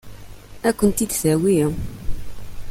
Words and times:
Ad 0.67 0.75
kent-ten-id-tawi? 0.79 1.57